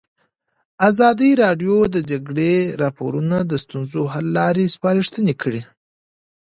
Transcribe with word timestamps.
ازادي 0.89 1.31
راډیو 1.43 1.77
د 1.89 1.89
د 1.93 1.97
جګړې 2.11 2.55
راپورونه 2.83 3.37
د 3.51 3.53
ستونزو 3.63 4.01
حل 4.13 4.25
لارې 4.37 4.65
سپارښتنې 4.75 5.33
کړي. 5.41 5.61